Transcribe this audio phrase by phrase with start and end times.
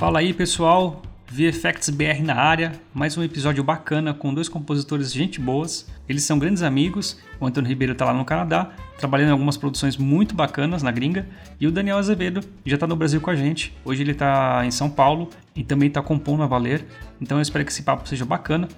[0.00, 5.38] Fala aí pessoal, VFX BR na área, mais um episódio bacana com dois compositores gente
[5.38, 5.86] boas.
[6.08, 7.18] Eles são grandes amigos.
[7.38, 11.28] O Antônio Ribeiro está lá no Canadá, trabalhando em algumas produções muito bacanas na gringa,
[11.60, 13.76] e o Daniel Azevedo já está no Brasil com a gente.
[13.84, 16.82] Hoje ele está em São Paulo e também está compondo a Valer.
[17.20, 18.68] Então eu espero que esse papo seja bacana.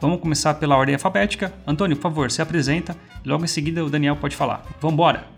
[0.00, 1.52] Vamos começar pela ordem alfabética.
[1.64, 2.96] Antônio, por favor, se apresenta.
[3.24, 4.66] Logo em seguida o Daniel pode falar.
[4.80, 5.28] Vamos embora.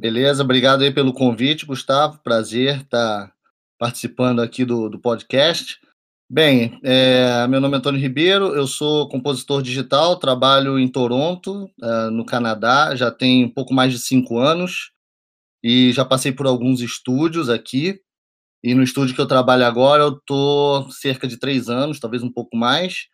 [0.00, 2.20] Beleza, obrigado aí pelo convite, Gustavo.
[2.22, 3.32] Prazer estar
[3.76, 5.76] participando aqui do, do podcast.
[6.30, 12.10] Bem, é, meu nome é Antônio Ribeiro, eu sou compositor digital, trabalho em Toronto, é,
[12.10, 14.92] no Canadá, já tem um pouco mais de cinco anos
[15.64, 18.00] e já passei por alguns estúdios aqui.
[18.62, 22.30] E no estúdio que eu trabalho agora, eu estou cerca de três anos, talvez um
[22.30, 23.08] pouco mais.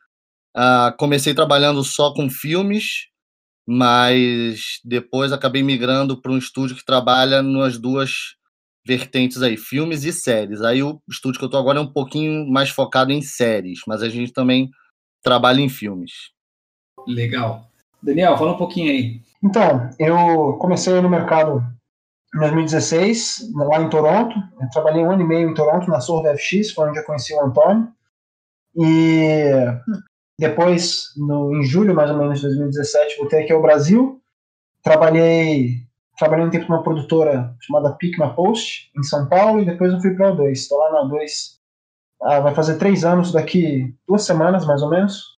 [0.54, 3.06] Uh, comecei trabalhando só com filmes,
[3.66, 8.36] mas depois acabei migrando para um estúdio que trabalha nas duas
[8.86, 10.60] vertentes aí, filmes e séries.
[10.60, 14.02] Aí o estúdio que eu estou agora é um pouquinho mais focado em séries, mas
[14.02, 14.70] a gente também
[15.22, 16.12] trabalha em filmes.
[17.06, 17.70] Legal.
[18.02, 19.20] Daniel, fala um pouquinho aí.
[19.42, 21.64] Então, eu comecei no mercado
[22.34, 24.34] em 2016, lá em Toronto.
[24.60, 27.32] Eu trabalhei um ano e meio em Toronto, na Sorda FX, foi onde eu conheci
[27.34, 27.88] o Antônio.
[28.76, 29.50] E
[30.38, 34.20] depois, no, em julho mais ou menos de 2017, voltei aqui ao Brasil.
[34.82, 35.76] Trabalhei,
[36.18, 40.14] trabalhei um tempo numa produtora chamada Picma Post, em São Paulo, e depois eu fui
[40.14, 40.52] para a O2.
[40.52, 41.54] Estou lá na O2
[42.24, 45.38] ah, vai fazer três anos daqui duas semanas, mais ou menos.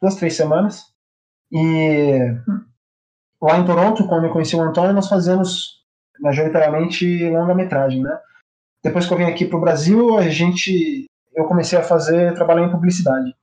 [0.00, 0.92] Duas, três semanas.
[1.52, 2.18] E
[3.40, 5.82] lá em Toronto, quando eu conheci o Antônio, nós fazemos
[6.20, 8.18] majoritariamente longa-metragem, né?
[8.82, 12.66] Depois que eu vim aqui para o Brasil, a gente, eu comecei a fazer, trabalhar
[12.66, 13.34] em publicidade.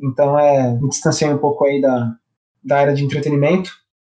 [0.00, 2.14] Então, é, me distanciei um pouco aí da,
[2.62, 3.70] da área de entretenimento,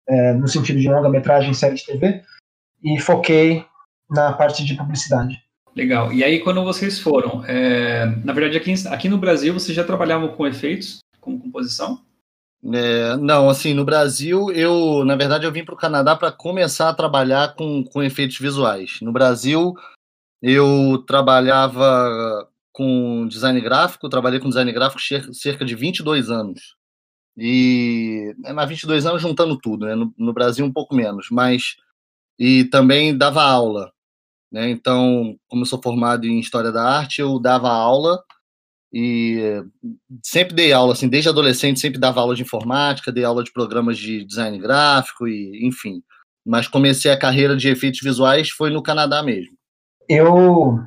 [0.09, 2.23] é, no sentido de longa-metragem, série de TV,
[2.83, 3.65] e foquei
[4.11, 5.43] na parte de publicidade.
[5.75, 6.13] Legal.
[6.13, 10.29] E aí, quando vocês foram, é, na verdade, aqui, aqui no Brasil, vocês já trabalhavam
[10.29, 12.01] com efeitos, com composição?
[12.73, 16.89] É, não, assim, no Brasil, eu, na verdade, eu vim para o Canadá para começar
[16.89, 19.01] a trabalhar com, com efeitos visuais.
[19.03, 19.75] No Brasil,
[20.41, 25.01] eu trabalhava com design gráfico, trabalhei com design gráfico
[25.33, 26.75] cerca de 22 anos.
[27.37, 29.95] E é, na 22 anos juntando tudo, né?
[29.95, 31.77] No, no, Brasil um pouco menos, mas
[32.39, 33.93] e também dava aula,
[34.53, 34.69] né?
[34.71, 38.23] Então, como eu sou formado em história da arte, eu dava aula
[38.93, 39.63] e
[40.23, 43.99] sempre dei aula assim, desde adolescente sempre dava aula de informática, dei aula de programas
[43.99, 46.03] de design gráfico e enfim.
[46.45, 49.57] Mas comecei a carreira de efeitos visuais foi no Canadá mesmo.
[50.09, 50.79] Eu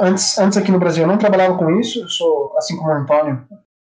[0.00, 2.94] antes, antes aqui no Brasil eu não trabalhava com isso, eu sou, assim como o
[2.94, 3.46] Antônio,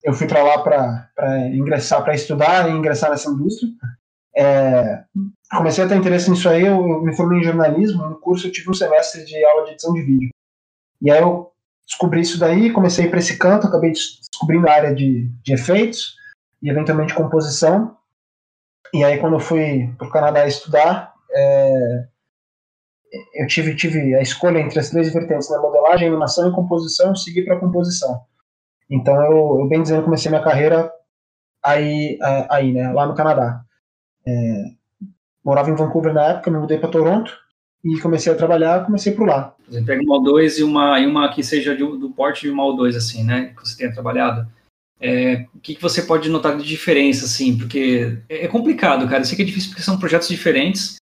[0.02, 3.70] eu fui para lá para ingressar, para estudar e ingressar nessa indústria.
[4.36, 5.04] É,
[5.50, 8.70] comecei a ter interesse nisso aí, eu me formei em jornalismo, no curso eu tive
[8.70, 10.30] um semestre de aula de edição de vídeo.
[11.00, 11.52] E aí eu
[11.86, 16.16] descobri isso daí, comecei para esse canto, acabei descobrindo a área de, de efeitos
[16.62, 17.96] e eventualmente composição.
[18.94, 22.08] E aí quando eu fui para o Canadá estudar, é,
[23.34, 27.42] eu tive, tive a escolha entre as três vertentes, né, modelagem, animação e composição, segui
[27.42, 28.22] para composição.
[28.90, 30.90] Então eu, eu, bem dizendo, comecei minha carreira
[31.62, 32.18] aí,
[32.48, 33.62] aí né, lá no Canadá.
[34.26, 34.64] É,
[35.44, 37.32] morava em Vancouver na época, me mudei para Toronto
[37.84, 39.54] e comecei a trabalhar, comecei por lá.
[39.68, 42.64] Você pega uma O2 e uma, e uma que seja de, do porte de uma
[42.64, 44.46] O2, assim, né, que você tenha trabalhado.
[45.00, 49.22] É, o que, que você pode notar de diferença, assim, porque é, é complicado, cara,
[49.22, 50.96] eu sei que é difícil porque são projetos diferentes,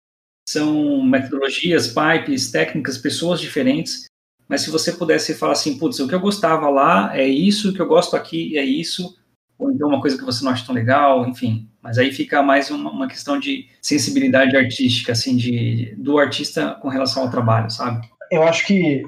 [0.48, 4.06] são metodologias, pipes, técnicas, pessoas diferentes.
[4.48, 7.74] Mas se você pudesse falar assim, putz, o que eu gostava lá é isso, o
[7.74, 9.18] que eu gosto aqui é isso,
[9.60, 11.70] ou então uma coisa que você não acha tão legal, enfim.
[11.82, 16.88] Mas aí fica mais uma, uma questão de sensibilidade artística, assim, de, do artista com
[16.88, 18.08] relação ao trabalho, sabe?
[18.32, 19.04] Eu acho que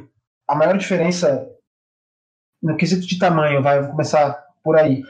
[0.45, 1.47] a maior diferença
[2.61, 4.33] no quesito de tamanho, vai, começar
[4.63, 5.03] por aí,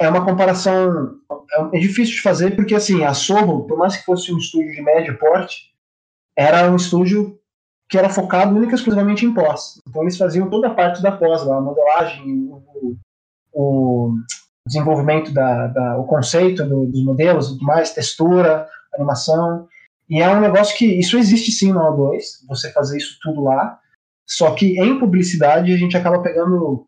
[0.00, 1.16] é uma comparação
[1.52, 4.72] é, é difícil de fazer porque assim a Sorro, por mais que fosse um estúdio
[4.72, 5.72] de médio porte,
[6.36, 7.38] era um estúdio
[7.88, 9.80] que era focado única e exclusivamente em pós.
[9.88, 12.96] Então eles faziam toda a parte da pós, a modelagem, o,
[13.52, 14.14] o
[14.66, 19.66] desenvolvimento da, da, o conceito do, dos modelos, tudo mais, textura, animação.
[20.08, 23.78] E é um negócio que isso existe sim no O2, você fazer isso tudo lá.
[24.26, 26.86] Só que em publicidade a gente acaba pegando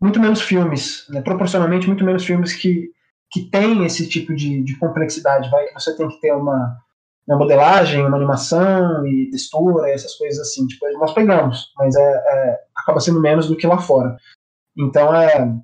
[0.00, 2.90] muito menos filmes, né, proporcionalmente muito menos filmes que,
[3.30, 6.76] que tem esse tipo de, de complexidade, vai você tem que ter uma,
[7.28, 12.58] uma modelagem, uma animação e textura, essas coisas assim, tipo, nós pegamos, mas é, é,
[12.74, 14.16] acaba sendo menos do que lá fora.
[14.76, 15.54] Então é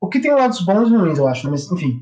[0.00, 2.00] o que tem lados bons e ruins, eu acho, mas enfim.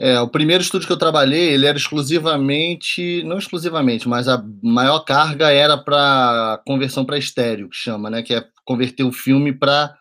[0.00, 5.00] É, o primeiro estúdio que eu trabalhei, ele era exclusivamente, não exclusivamente, mas a maior
[5.00, 8.22] carga era para conversão para estéreo, que chama, né?
[8.22, 9.94] Que é converter o filme para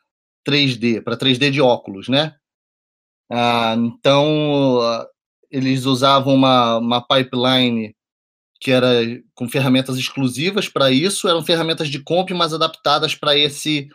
[0.47, 2.35] 3D, para 3D de óculos, né?
[3.31, 5.07] Ah, então,
[5.49, 7.95] eles usavam uma, uma pipeline
[8.59, 8.89] que era
[9.33, 13.89] com ferramentas exclusivas para isso, eram ferramentas de comp, mas adaptadas para esse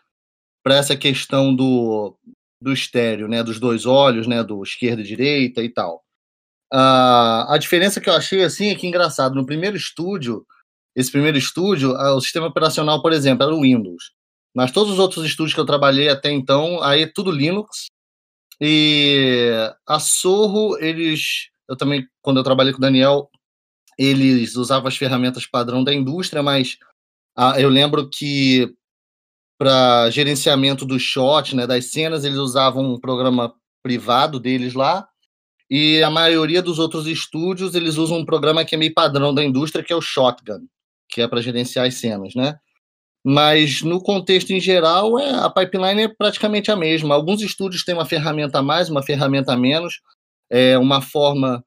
[0.63, 2.19] para essa questão do,
[2.61, 6.03] do estéreo, né, dos dois olhos, né, do esquerda e direita e tal.
[6.75, 10.45] Uh, a diferença que eu achei assim é que engraçado, no primeiro estúdio,
[10.97, 14.11] esse primeiro estúdio, uh, o sistema operacional, por exemplo, era o Windows.
[14.57, 17.89] Mas todos os outros estúdios que eu trabalhei até então, aí é tudo Linux.
[18.59, 19.51] E
[19.87, 23.29] a Sorro, eles, eu também quando eu trabalhei com o Daniel,
[23.99, 26.79] eles usavam as ferramentas padrão da indústria, mas
[27.37, 28.75] ah, eu lembro que
[29.59, 35.07] para gerenciamento do shot, né, das cenas, eles usavam um programa privado deles lá,
[35.69, 39.45] e a maioria dos outros estúdios, eles usam um programa que é meio padrão da
[39.45, 40.67] indústria, que é o Shotgun,
[41.11, 42.59] que é para gerenciar as cenas, né?
[43.29, 47.13] Mas no contexto em geral, é, a pipeline é praticamente a mesma.
[47.13, 50.01] Alguns estúdios têm uma ferramenta a mais, uma ferramenta a menos,
[50.49, 51.61] é uma forma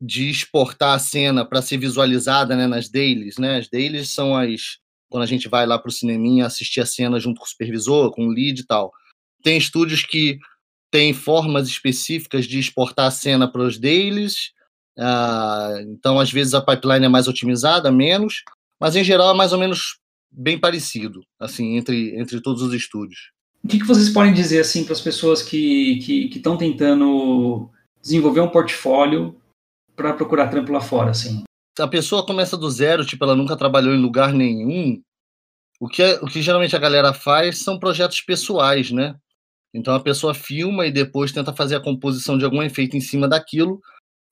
[0.00, 3.36] de exportar a cena para ser visualizada né, nas dailies.
[3.36, 3.58] Né?
[3.58, 4.78] As dailies são as.
[5.10, 8.10] Quando a gente vai lá para o cineminha assistir a cena junto com o supervisor,
[8.10, 8.90] com o lead e tal.
[9.42, 10.38] Tem estúdios que
[10.90, 14.52] têm formas específicas de exportar a cena para os dailies.
[14.96, 18.44] Uh, então, às vezes, a pipeline é mais otimizada, menos.
[18.80, 19.99] Mas, em geral, é mais ou menos
[20.30, 23.32] bem parecido, assim, entre, entre todos os estúdios.
[23.62, 25.98] O que, que vocês podem dizer, assim, para as pessoas que
[26.34, 27.68] estão tentando
[28.00, 29.36] desenvolver um portfólio
[29.94, 31.44] para procurar trampo lá fora, assim?
[31.78, 35.00] A pessoa começa do zero, tipo, ela nunca trabalhou em lugar nenhum.
[35.78, 39.14] O que, é, o que geralmente a galera faz são projetos pessoais, né?
[39.72, 43.28] Então a pessoa filma e depois tenta fazer a composição de algum efeito em cima
[43.28, 43.80] daquilo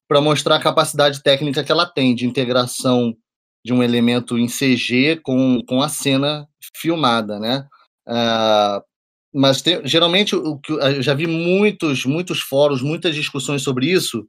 [0.08, 3.14] para mostrar a capacidade técnica que ela tem de integração
[3.64, 7.66] de um elemento em CG com, com a cena filmada, né?
[8.06, 8.82] Uh,
[9.32, 14.26] mas geralmente o que eu já vi muitos muitos fóruns, muitas discussões sobre isso,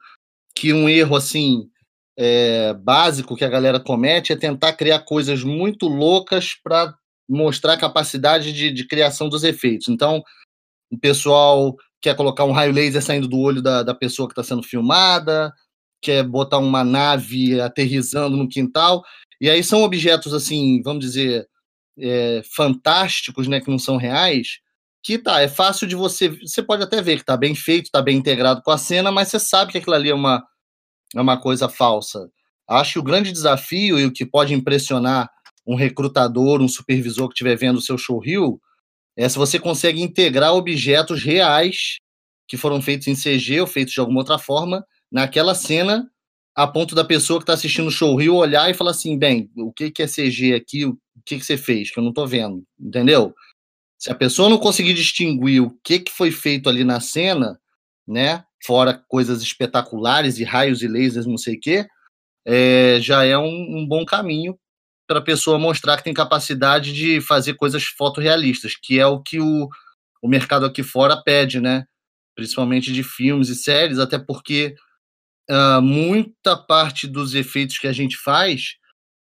[0.55, 1.69] que um erro assim
[2.17, 6.93] é, básico que a galera comete é tentar criar coisas muito loucas para
[7.29, 9.87] mostrar a capacidade de, de, criação dos efeitos.
[9.87, 10.21] Então,
[10.91, 14.43] o pessoal quer colocar um raio laser saindo do olho da, da pessoa que está
[14.43, 15.53] sendo filmada,
[16.01, 19.03] quer botar uma nave aterrizando no quintal,
[19.41, 21.47] e aí são objetos assim, vamos dizer,
[21.97, 24.59] é, fantásticos, né, que não são reais,
[25.03, 26.29] que tá, é fácil de você.
[26.29, 29.29] Você pode até ver que tá bem feito, tá bem integrado com a cena, mas
[29.29, 30.43] você sabe que aquilo ali é uma,
[31.15, 32.29] é uma coisa falsa.
[32.67, 35.29] Acho que o grande desafio e o que pode impressionar
[35.65, 38.59] um recrutador, um supervisor que estiver vendo o seu showreel,
[39.17, 41.97] é se você consegue integrar objetos reais
[42.47, 46.09] que foram feitos em CG ou feitos de alguma outra forma naquela cena,
[46.55, 49.71] a ponto da pessoa que está assistindo o showreel olhar e falar assim, bem, o
[49.71, 52.63] que, que é CG aqui, o que, que você fez, que eu não estou vendo,
[52.79, 53.33] entendeu?
[53.97, 57.59] Se a pessoa não conseguir distinguir o que, que foi feito ali na cena,
[58.07, 61.87] né, fora coisas espetaculares e raios e lasers, não sei o quê,
[62.45, 64.57] é, já é um, um bom caminho
[65.07, 69.39] para a pessoa mostrar que tem capacidade de fazer coisas fotorrealistas, que é o que
[69.39, 69.67] o,
[70.21, 71.85] o mercado aqui fora pede, né?
[72.35, 74.75] Principalmente de filmes e séries, até porque
[75.49, 78.75] uh, muita parte dos efeitos que a gente faz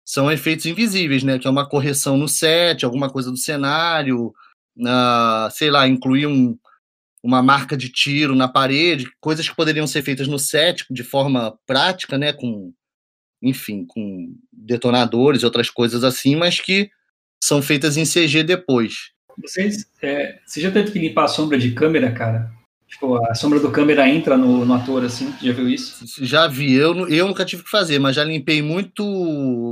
[0.04, 1.38] são efeitos invisíveis, né?
[1.38, 4.28] Que é uma correção no set, alguma coisa do cenário,
[4.78, 6.58] uh, sei lá, incluir um,
[7.22, 11.58] uma marca de tiro na parede, coisas que poderiam ser feitas no set de forma
[11.66, 12.72] prática, né, com,
[13.42, 16.90] enfim, com detonadores e outras coisas assim, mas que
[17.42, 19.12] são feitas em CG depois.
[19.40, 22.50] Vocês, é, você já teve que limpar a sombra de câmera, cara?
[22.88, 26.04] Tipo, a sombra do câmera entra no, no ator, assim, já viu isso?
[26.24, 29.04] Já vi, eu, eu nunca tive que fazer, mas já limpei muito,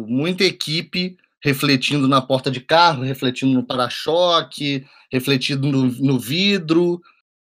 [0.06, 7.00] muita equipe refletindo na porta de carro, refletindo no para-choque, refletindo no, no vidro.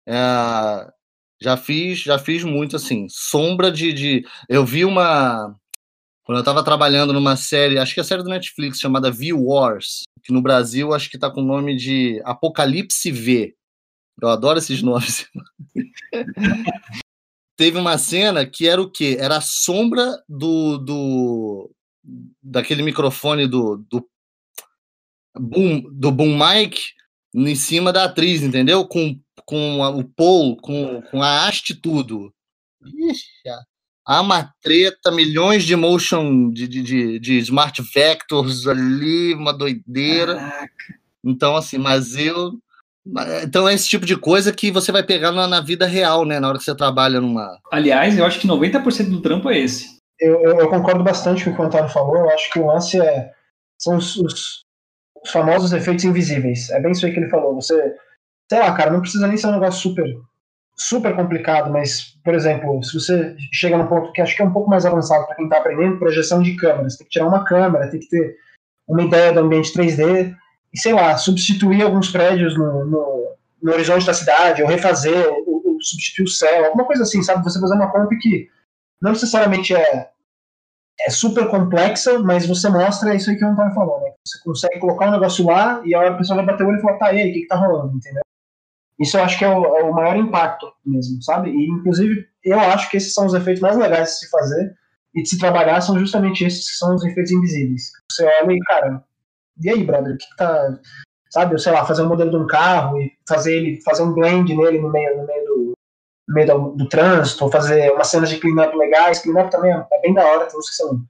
[0.06, 0.92] É,
[1.40, 3.06] já fiz, já fiz muito assim.
[3.08, 4.26] Sombra de, de.
[4.48, 5.54] Eu vi uma.
[6.24, 9.32] Quando eu estava trabalhando numa série, acho que é a série do Netflix, chamada V
[9.32, 13.54] Wars, que no Brasil acho que está com o nome de Apocalipse V.
[14.20, 15.26] Eu adoro esses nomes.
[17.56, 19.16] Teve uma cena que era o quê?
[19.18, 21.70] Era a sombra do, do,
[22.42, 24.06] daquele microfone do, do
[25.38, 26.78] boom, do boom mic
[27.34, 28.86] em cima da atriz, entendeu?
[28.86, 32.32] Com, com a, o pole, com, com a haste tudo.
[32.84, 33.26] Ixi,
[34.04, 40.36] há uma treta, milhões de motion, de, de, de, smart vectors ali, uma doideira.
[40.36, 40.72] Caraca.
[41.24, 42.58] Então, assim, mas eu
[43.42, 46.38] Então é esse tipo de coisa que você vai pegar na, na, vida real, né?
[46.38, 47.58] Na hora que você trabalha numa.
[47.70, 49.98] Aliás, eu acho que 90% do trampo é esse.
[50.20, 52.16] Eu, eu, eu, concordo bastante com o que o Antônio falou.
[52.16, 53.32] Eu acho que o lance é.
[53.80, 54.62] São os, os,
[55.20, 56.70] os, famosos efeitos invisíveis.
[56.70, 57.56] É bem isso aí que ele falou.
[57.56, 57.74] Você.
[58.48, 60.06] Sei lá, cara, não precisa nem ser um negócio super.
[60.74, 64.52] Super complicado, mas, por exemplo, se você chega num ponto que acho que é um
[64.52, 66.96] pouco mais avançado para quem está aprendendo, projeção de câmeras.
[66.96, 68.36] Tem que tirar uma câmera, tem que ter
[68.88, 70.34] uma ideia do ambiente 3D
[70.72, 75.62] e, sei lá, substituir alguns prédios no, no, no horizonte da cidade, ou refazer, ou,
[75.64, 77.44] ou, substituir o céu, alguma coisa assim, sabe?
[77.44, 78.48] Você fazer uma comp que
[79.00, 80.10] não necessariamente é,
[81.00, 84.12] é super complexa, mas você mostra isso aí que o Antônio falou, né?
[84.24, 86.78] Você consegue colocar um negócio lá e a hora a pessoa vai bater o olho
[86.78, 88.22] e falar, tá, aí, o que, que tá rolando, entendeu?
[89.00, 91.50] Isso eu acho que é o, é o, maior impacto mesmo, sabe?
[91.50, 94.76] E, inclusive, eu acho que esses são os efeitos mais legais de se fazer
[95.14, 97.90] e de se trabalhar, são justamente esses que são os efeitos invisíveis.
[98.10, 99.04] Você olha e, cara,
[99.60, 100.78] e aí, brother, o que, tá.
[101.30, 104.54] Sabe, sei lá, fazer um modelo de um carro e fazer ele, fazer um blend
[104.54, 105.72] nele no meio, no meio do,
[106.28, 109.20] no meio do, do trânsito, fazer umas cenas de cleanup legais.
[109.20, 111.02] Cleanup também é, é bem da hora, tem uns que são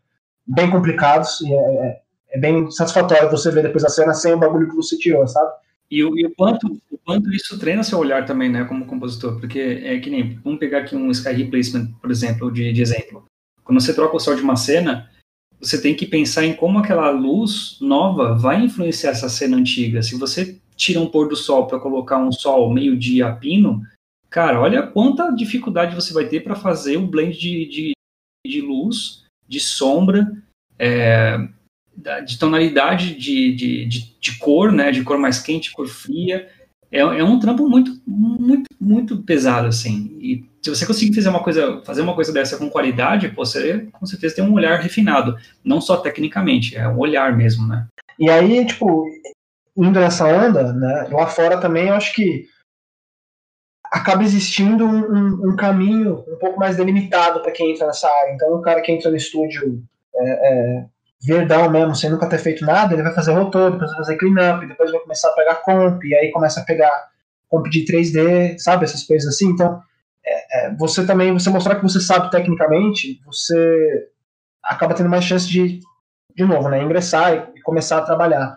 [0.47, 2.01] bem complicados e é, é,
[2.33, 5.51] é, bem satisfatório você ver depois a cena sem o bagulho que você tirou, sabe?
[5.91, 9.39] E o, e o, quanto, o quanto isso treina seu olhar também, né, como compositor,
[9.39, 13.25] porque é que nem, vamos pegar aqui um Sky Replacement, por exemplo, de, de exemplo.
[13.63, 15.11] Quando você troca o sol de uma cena,
[15.63, 20.03] você tem que pensar em como aquela luz nova vai influenciar essa cena antiga.
[20.03, 23.81] Se você tira um pôr do sol para colocar um sol meio-dia a pino,
[24.29, 27.93] cara, olha quanta dificuldade você vai ter para fazer o blend de, de,
[28.45, 30.33] de, luz, de sombra,
[30.77, 31.39] é,
[32.27, 36.51] de tonalidade de, de, de, de, cor, né, de cor mais quente, cor fria.
[36.93, 40.19] É, é um trampo muito, muito, muito pesado, assim.
[40.21, 44.05] E se você conseguir fazer uma coisa, fazer uma coisa dessa com qualidade, você com
[44.05, 45.35] certeza tem um olhar refinado,
[45.65, 47.87] não só tecnicamente, é um olhar mesmo, né?
[48.19, 49.07] E aí, tipo,
[49.75, 52.47] indo nessa onda, né, lá fora também eu acho que
[53.91, 58.33] acaba existindo um, um, caminho um pouco mais delimitado para quem entra nessa área.
[58.35, 59.83] Então, o cara que entra no estúdio
[60.15, 60.87] é, é,
[61.23, 64.67] verdão mesmo, sem nunca ter feito nada, ele vai fazer rotor, depois vai fazer cleanup,
[64.67, 66.91] depois vai começar a pegar comp, e aí começa a pegar
[67.49, 69.47] comp de 3D, sabe, essas coisas assim.
[69.47, 69.81] Então,
[70.25, 74.09] é, é, você também, você mostrar que você sabe tecnicamente, você
[74.63, 75.79] acaba tendo mais chance de,
[76.35, 78.57] de novo, né, ingressar e, começar a trabalhar.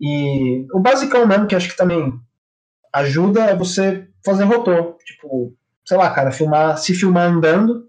[0.00, 2.12] E o basicão mesmo, que acho que também
[2.92, 4.96] ajuda, é você fazer rotor.
[5.04, 7.88] Tipo, sei lá, cara, filmar, se filmar andando,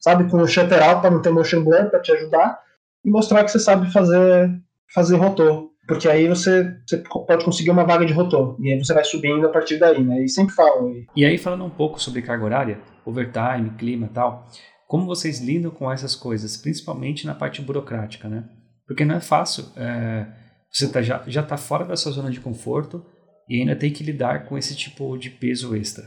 [0.00, 2.58] sabe, com o shutter alto para não ter motion blur para te ajudar,
[3.04, 4.50] e mostrar que você sabe fazer,
[4.92, 8.92] fazer rotor porque aí você, você pode conseguir uma vaga de rotor, e aí você
[8.92, 10.22] vai subindo a partir daí, né?
[10.22, 10.92] E sempre falam.
[11.16, 14.46] E aí, falando um pouco sobre carga horária, overtime, clima e tal,
[14.86, 18.44] como vocês lidam com essas coisas, principalmente na parte burocrática, né?
[18.86, 19.64] Porque não é fácil.
[19.76, 20.26] É,
[20.70, 23.02] você tá, já está fora da sua zona de conforto
[23.48, 26.04] e ainda tem que lidar com esse tipo de peso extra.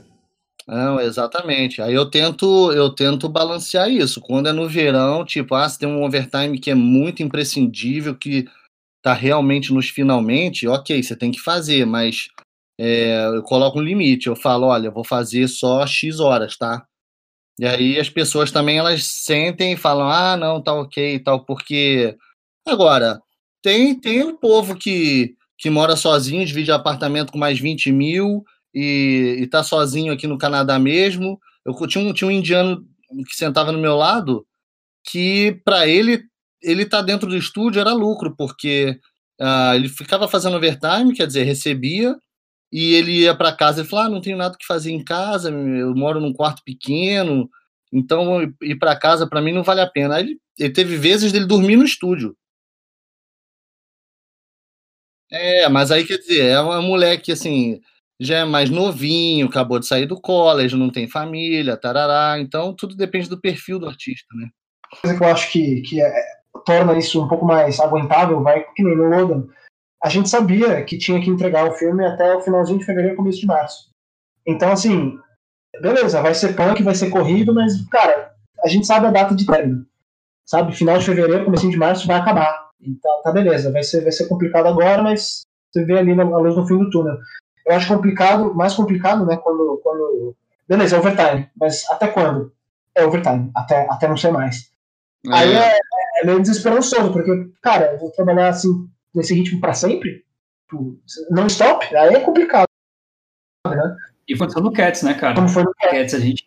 [0.71, 1.81] Não, exatamente.
[1.81, 4.21] Aí eu tento, eu tento balancear isso.
[4.21, 8.45] Quando é no verão, tipo, ah, você tem um overtime que é muito imprescindível, que
[9.01, 12.29] tá realmente nos finalmente, ok, você tem que fazer, mas
[12.79, 16.85] é, eu coloco um limite, eu falo, olha, eu vou fazer só X horas, tá?
[17.59, 21.45] E aí as pessoas também elas sentem e falam, ah, não, tá ok e tal,
[21.45, 22.17] porque
[22.67, 23.21] agora
[23.63, 29.37] tem tem um povo que, que mora sozinho, divide apartamento com mais 20 mil e,
[29.41, 31.39] e tá sozinho aqui no Canadá mesmo.
[31.65, 32.85] Eu tinha um, tinha um indiano
[33.27, 34.45] que sentava no meu lado
[35.03, 36.23] que para ele
[36.61, 38.99] ele tá dentro do estúdio era lucro, porque
[39.41, 42.15] uh, ele ficava fazendo overtime, quer dizer, recebia,
[42.71, 45.49] e ele ia para casa e falava: ah, não tenho nada que fazer em casa,
[45.49, 47.49] eu moro num quarto pequeno,
[47.91, 50.15] então ir para casa para mim não vale a pena.
[50.15, 52.35] Aí ele, ele teve vezes dele dormir no estúdio.
[55.29, 57.79] É, mas aí quer dizer, é uma moleque assim,
[58.21, 62.95] já é mais novinho, acabou de sair do college, não tem família, tarará, então tudo
[62.95, 64.47] depende do perfil do artista, né?
[65.01, 66.13] Coisa que eu acho que, que é,
[66.63, 69.47] torna isso um pouco mais aguentável, vai, que nem no Logan.
[70.03, 73.39] A gente sabia que tinha que entregar o filme até o finalzinho de fevereiro, começo
[73.39, 73.89] de março.
[74.45, 75.17] Então, assim,
[75.81, 79.47] beleza, vai ser punk, vai ser corrido, mas, cara, a gente sabe a data de
[79.47, 79.85] término.
[80.45, 82.69] Sabe, final de fevereiro, começo de março vai acabar.
[82.79, 86.55] Então, tá beleza, vai ser, vai ser complicado agora, mas você vê ali a luz
[86.55, 87.17] no fim do túnel.
[87.65, 90.35] Eu acho complicado, mais complicado, né, quando, quando
[90.67, 92.53] beleza, é overtime, mas até quando?
[92.95, 94.71] É overtime, até, até não ser mais.
[95.25, 95.33] É.
[95.33, 95.77] Aí é,
[96.21, 98.69] é meio desesperançoso, porque, cara, eu vou trabalhar assim,
[99.13, 100.23] nesse ritmo para sempre,
[100.69, 100.97] tipo,
[101.29, 102.67] não stop, aí é complicado.
[103.67, 103.97] Né?
[104.27, 105.35] E foi no Cats, né, cara?
[105.35, 105.91] Como foi no Cats?
[105.91, 106.13] Cats?
[106.13, 106.45] A gente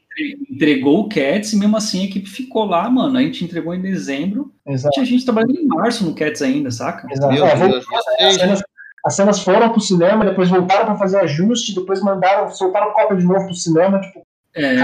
[0.50, 3.18] entregou o Cats e mesmo assim a equipe ficou lá, mano.
[3.18, 4.54] A gente entregou em dezembro.
[4.66, 5.00] Exato.
[5.00, 7.06] A gente trabalhou em março no Cats ainda, saca?
[7.12, 7.34] Exato.
[7.34, 8.62] Meu é, Deus, vocês,
[9.04, 13.24] as cenas foram pro cinema, depois voltaram para fazer ajuste, depois mandaram, soltaram cópia de
[13.24, 14.76] novo pro cinema, tipo, é.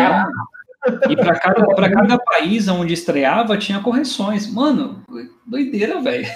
[1.09, 4.51] E para cada, pra cada país onde estreava tinha correções.
[4.51, 5.05] Mano,
[5.47, 6.27] doideira, velho.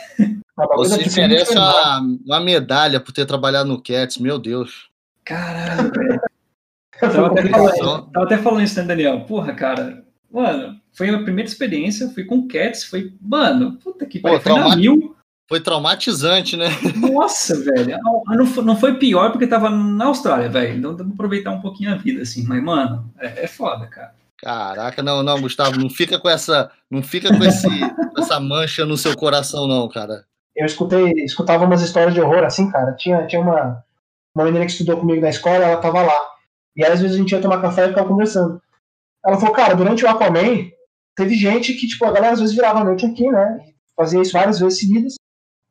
[0.76, 4.90] Você merece uma, uma medalha por ter trabalhado no Cats, meu Deus.
[5.24, 6.20] Caralho, velho.
[7.00, 9.20] Tava, até falando, tava até falando isso, né, Daniel?
[9.22, 10.04] Porra, cara.
[10.30, 13.12] Mano, foi a primeira experiência, fui com Cats, foi.
[13.20, 14.40] Mano, puta que pariu.
[14.40, 15.16] Foi na mil.
[15.48, 16.68] Foi traumatizante, né?
[16.96, 17.98] Nossa, velho.
[18.02, 20.78] Não, não foi pior porque tava na Austrália, velho.
[20.78, 22.44] Então vamos aproveitar um pouquinho a vida, assim.
[22.46, 24.14] Mas, mano, é, é foda, cara.
[24.38, 27.66] Caraca, não, não, Gustavo, não fica com essa, não fica com esse,
[28.18, 30.24] essa mancha no seu coração, não, cara.
[30.54, 32.92] Eu escutei, escutava umas histórias de horror assim, cara.
[32.92, 33.82] Tinha, tinha uma,
[34.34, 36.18] uma menina que estudou comigo na escola, ela tava lá.
[36.76, 38.60] E aí, às vezes a gente ia tomar café e ficava conversando.
[39.24, 40.70] Ela falou, cara, durante o Aquaman,
[41.16, 43.60] teve gente que, tipo, a galera às vezes virava a noite aqui, né?
[43.96, 45.14] Fazia isso várias vezes seguidas.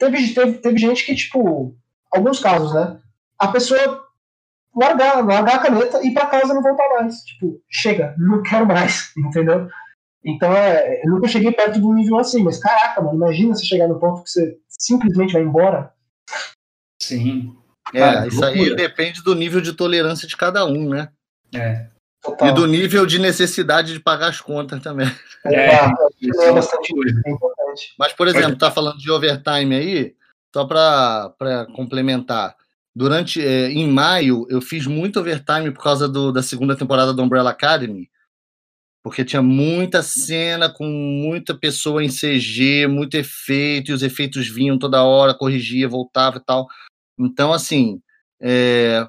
[0.03, 1.74] Teve, teve, teve gente que, tipo,
[2.12, 3.00] alguns casos, né?
[3.39, 4.03] A pessoa
[4.75, 7.19] largar, largar a caneta e ir pra casa e não voltar mais.
[7.24, 9.69] Tipo, chega, não quero mais, entendeu?
[10.25, 13.88] Então, é, eu nunca cheguei perto do nível assim, mas caraca, mano, imagina você chegar
[13.88, 15.93] no ponto que você simplesmente vai embora.
[17.01, 17.55] Sim.
[17.93, 18.63] É, Cara, isso loucura.
[18.63, 21.10] aí depende do nível de tolerância de cada um, né?
[21.53, 21.88] É.
[22.22, 22.48] Total.
[22.48, 25.07] E do nível de necessidade de pagar as contas também.
[25.45, 25.91] É, é,
[26.22, 26.93] isso é bastante
[27.97, 30.15] Mas, por exemplo, tá falando de overtime aí,
[30.53, 32.55] só para complementar.
[32.95, 37.23] Durante, é, em maio, eu fiz muito overtime por causa do, da segunda temporada do
[37.23, 38.09] Umbrella Academy,
[39.03, 44.77] porque tinha muita cena com muita pessoa em CG, muito efeito, e os efeitos vinham
[44.77, 46.67] toda hora, corrigia, voltava e tal.
[47.19, 48.01] Então, assim,
[48.41, 49.07] é,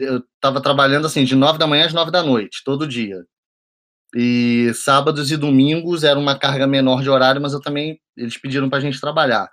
[0.00, 3.24] eu estava trabalhando assim de nove da manhã às nove da noite, todo dia.
[4.14, 8.68] E sábados e domingos era uma carga menor de horário, mas eu também eles pediram
[8.68, 9.50] para a gente trabalhar.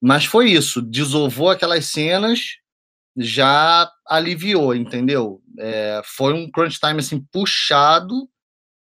[0.00, 2.40] Mas foi isso, desovou aquelas cenas,
[3.16, 5.40] já aliviou, entendeu?
[5.58, 8.28] É, foi um crunch time assim puxado,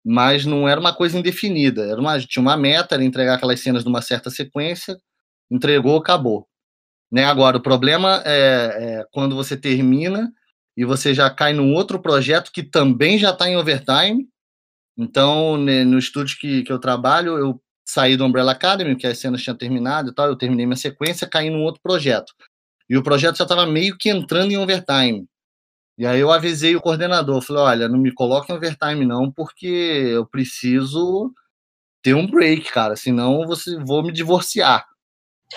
[0.04, 1.82] mas não era uma coisa indefinida.
[1.84, 4.96] Era uma, tinha uma meta, era entregar aquelas cenas numa certa sequência,
[5.50, 6.48] entregou, acabou.
[7.10, 7.24] Né?
[7.24, 10.32] Agora, o problema é, é quando você termina
[10.76, 14.28] e você já cai num outro projeto que também já está em overtime.
[14.96, 19.18] Então, né, no estúdio que, que eu trabalho, eu saí do Umbrella Academy, que as
[19.18, 22.32] cenas tinham terminado e tal, eu terminei minha sequência, caí num outro projeto.
[22.88, 25.26] E o projeto já estava meio que entrando em overtime.
[25.98, 29.66] E aí eu avisei o coordenador, falei, olha, não me coloque em overtime não, porque
[29.66, 31.32] eu preciso
[32.02, 34.86] ter um break, cara, senão você vou me divorciar.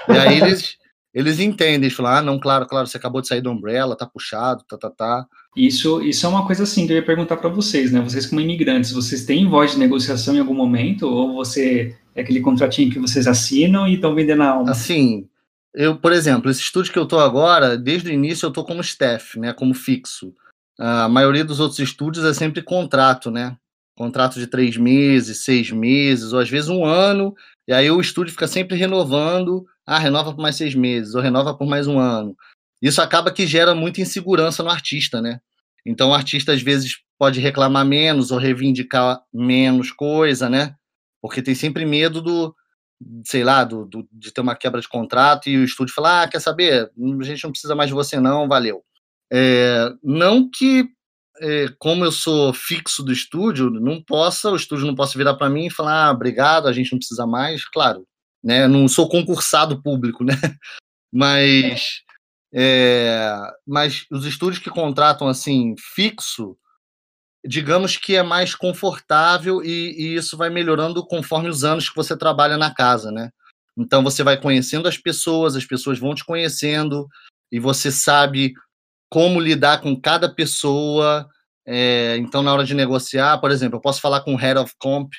[0.08, 0.78] E aí eles
[1.14, 4.06] eles entendem, eles falam, ah, não, claro, claro, você acabou de sair do Umbrella, tá
[4.06, 5.28] puxado, tá, tá, tá.
[5.56, 8.00] Isso, isso é uma coisa assim que eu ia perguntar para vocês, né?
[8.02, 11.04] Vocês como imigrantes, vocês têm voz de negociação em algum momento?
[11.08, 14.72] Ou você é aquele contratinho que vocês assinam e estão vendendo a alma?
[14.72, 15.28] Assim,
[15.74, 18.82] eu, por exemplo, esse estúdio que eu tô agora, desde o início eu tô como
[18.82, 19.52] staff, né?
[19.54, 20.34] Como fixo.
[20.80, 23.58] A maioria dos outros estúdios é sempre contrato, né?
[23.98, 27.36] Contrato de três meses, seis meses, ou às vezes um ano,
[27.68, 31.52] e aí o estúdio fica sempre renovando ah, renova por mais seis meses, ou renova
[31.56, 32.38] por mais um ano.
[32.82, 35.40] Isso acaba que gera muita insegurança no artista, né?
[35.86, 40.76] Então o artista às vezes pode reclamar menos ou reivindicar menos coisa, né?
[41.22, 42.56] Porque tem sempre medo do,
[43.26, 46.28] sei lá, do, do, de ter uma quebra de contrato e o estúdio falar, ah,
[46.28, 48.84] quer saber, a gente não precisa mais de você não, valeu.
[49.32, 50.88] É, não que,
[51.42, 55.50] é, como eu sou fixo do estúdio, não possa, o estúdio não possa virar para
[55.50, 57.66] mim e falar, ah, obrigado, a gente não precisa mais.
[57.66, 58.06] Claro,
[58.44, 58.68] né?
[58.68, 60.34] Não sou concursado público, né?
[61.12, 62.02] Mas,
[62.54, 63.32] é,
[63.66, 66.58] mas os estúdios que contratam assim fixo,
[67.46, 72.18] digamos que é mais confortável e, e, isso vai melhorando conforme os anos que você
[72.18, 73.32] trabalha na casa, né?
[73.78, 77.08] Então você vai conhecendo as pessoas, as pessoas vão te conhecendo
[77.52, 78.54] e você sabe
[79.10, 81.28] como lidar com cada pessoa.
[81.66, 84.74] É, então, na hora de negociar, por exemplo, eu posso falar com o head of
[84.80, 85.14] comp,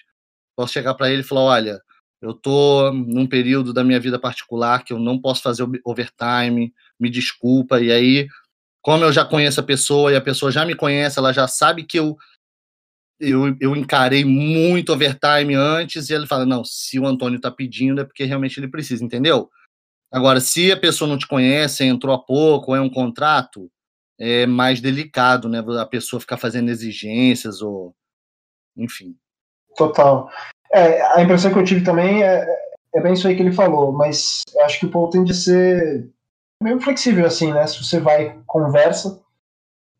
[0.56, 1.80] posso chegar para ele e falar: olha,
[2.20, 7.10] eu tô num período da minha vida particular que eu não posso fazer overtime, me
[7.10, 7.80] desculpa.
[7.80, 8.28] E aí,
[8.82, 11.84] como eu já conheço a pessoa e a pessoa já me conhece, ela já sabe
[11.84, 12.16] que eu
[13.20, 18.00] eu, eu encarei muito overtime antes e ele fala: não, se o Antônio está pedindo
[18.00, 19.50] é porque realmente ele precisa, entendeu?
[20.10, 23.70] Agora, se a pessoa não te conhece, entrou há pouco, ou é um contrato,
[24.18, 25.62] é mais delicado, né?
[25.80, 27.94] A pessoa ficar fazendo exigências ou.
[28.76, 29.14] Enfim.
[29.76, 30.30] Total.
[30.72, 32.46] É, a impressão que eu tive também é,
[32.94, 36.08] é bem isso aí que ele falou, mas acho que o Paul tem de ser
[36.62, 37.66] meio flexível, assim, né?
[37.66, 39.20] Se você vai conversa,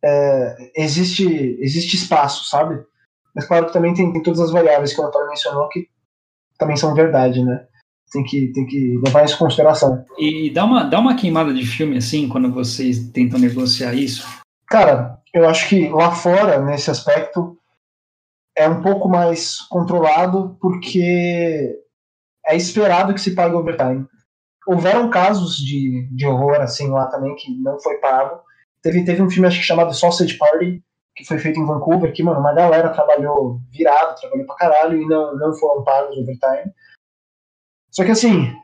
[0.05, 1.25] é, existe,
[1.61, 2.85] existe espaço, sabe?
[3.35, 5.89] Mas claro que também tem, tem todas as variáveis que o Antônio mencionou que
[6.59, 7.67] também são verdade, né?
[8.11, 10.05] tem que, tem que levar isso em consideração.
[10.19, 14.27] E dá uma, dá uma queimada de filme assim quando vocês tentam negociar isso?
[14.67, 17.57] Cara, eu acho que lá fora, nesse aspecto,
[18.57, 21.79] é um pouco mais controlado porque
[22.47, 24.07] é esperado que se pague overtime.
[24.71, 28.41] Houveram casos de, de horror assim lá também que não foi pago.
[28.81, 30.81] Teve, teve um filme acho que chamado Sausage Party,
[31.17, 35.07] que foi feito em Vancouver, que, mano, uma galera trabalhou virado, trabalhou pra caralho e
[35.09, 36.73] não, não foram pagos overtime.
[37.91, 38.55] Só que assim,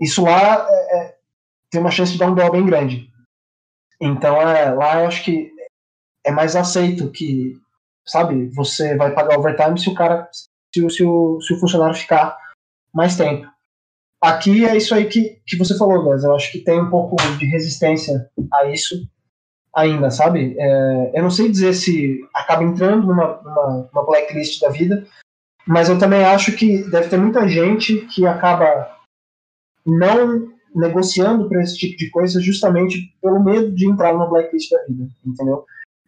[0.00, 1.16] isso lá é, é,
[1.68, 3.10] tem uma chance de dar um dó bem grande.
[4.00, 5.50] Então é, lá eu acho que
[6.24, 7.58] é mais aceito que,
[8.06, 12.38] sabe, você vai pagar overtime se o cara, se, se, o, se o funcionário ficar
[12.94, 13.55] mais tempo.
[14.26, 16.24] Aqui é isso aí que, que você falou, Gus.
[16.24, 19.08] Eu acho que tem um pouco de resistência a isso
[19.72, 20.56] ainda, sabe?
[20.58, 25.06] É, eu não sei dizer se acaba entrando numa, numa, numa blacklist da vida,
[25.64, 28.96] mas eu também acho que deve ter muita gente que acaba
[29.84, 34.82] não negociando para esse tipo de coisa justamente pelo medo de entrar numa blacklist da
[34.88, 35.64] vida, entendeu?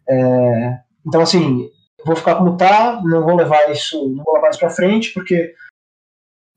[0.09, 1.69] É, então, assim,
[2.05, 5.53] vou ficar como tá, não vou levar isso, não vou levar isso para frente, porque,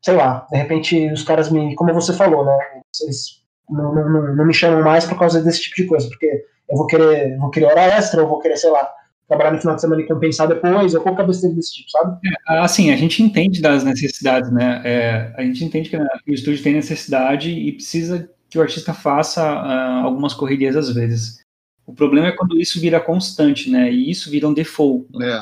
[0.02, 2.58] sei lá, de repente os caras me, como você falou, né,
[3.02, 6.26] eles não, não, não me chamam mais por causa desse tipo de coisa, porque
[6.68, 8.88] eu vou querer, vou querer hora extra, eu vou querer, sei lá,
[9.28, 12.18] trabalhar no final de semana e compensar depois, ou qualquer besteira desse tipo, sabe?
[12.48, 14.82] É, assim, a gente entende das necessidades, né?
[14.84, 19.42] É, a gente entende que o estúdio tem necessidade e precisa que o artista faça
[19.42, 21.42] uh, algumas correrias às vezes.
[21.86, 23.90] O problema é quando isso vira constante, né?
[23.90, 25.06] E isso vira um default.
[25.22, 25.40] É.